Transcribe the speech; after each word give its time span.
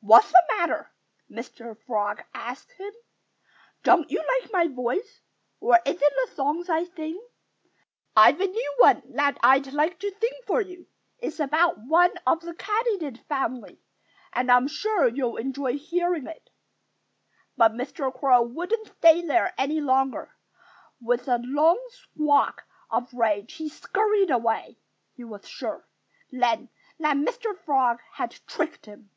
"What's 0.00 0.30
the 0.30 0.42
matter?" 0.56 0.92
Mr. 1.28 1.76
Frog 1.76 2.22
asked 2.32 2.70
him. 2.70 2.92
"Don't 3.82 4.08
you 4.12 4.22
like 4.42 4.52
my 4.52 4.68
voice? 4.68 5.22
Or 5.58 5.80
is 5.84 6.00
it 6.00 6.00
the 6.28 6.34
songs 6.36 6.68
I 6.70 6.84
sing? 6.84 7.20
I've 8.14 8.40
a 8.40 8.46
new 8.46 8.74
one 8.78 9.02
that 9.16 9.38
I'd 9.42 9.72
like 9.72 9.98
to 9.98 10.12
sing 10.20 10.32
for 10.46 10.60
you. 10.60 10.86
It's 11.18 11.40
about 11.40 11.80
one 11.80 12.12
of 12.28 12.42
the 12.42 12.54
Katydid 12.54 13.18
family; 13.26 13.80
and 14.32 14.52
I'm 14.52 14.68
sure 14.68 15.08
you'll 15.08 15.36
enjoy 15.36 15.76
hearing 15.76 16.28
it." 16.28 16.48
But 17.56 17.72
Mr. 17.72 18.14
Crow 18.16 18.42
wouldn't 18.42 18.96
stay 18.98 19.26
there 19.26 19.52
any 19.58 19.80
longer. 19.80 20.32
With 21.00 21.26
a 21.26 21.40
loud 21.44 21.78
squawk 21.88 22.62
of 22.88 23.12
rage 23.12 23.54
he 23.54 23.68
scurried 23.68 24.30
away. 24.30 24.78
He 25.16 25.24
was 25.24 25.48
sure, 25.48 25.88
then, 26.30 26.68
that 27.00 27.16
Mr. 27.16 27.58
Frog 27.58 27.98
had 28.12 28.38
tricked 28.46 28.86
him. 28.86 29.10